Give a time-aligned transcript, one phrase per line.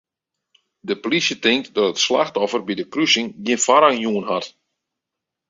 [0.83, 4.45] De plysje tinkt dat it slachtoffer by de krusing gjin foarrang jûn hat.